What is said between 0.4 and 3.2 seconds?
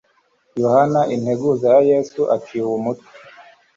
yohana integuza ya yesu aciwe umutwe